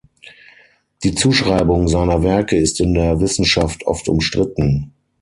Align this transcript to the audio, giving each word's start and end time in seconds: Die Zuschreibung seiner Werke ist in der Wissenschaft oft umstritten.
Die 1.03 1.13
Zuschreibung 1.13 1.87
seiner 1.87 2.23
Werke 2.23 2.57
ist 2.57 2.81
in 2.81 2.95
der 2.95 3.19
Wissenschaft 3.19 3.85
oft 3.85 4.09
umstritten. 4.09 4.93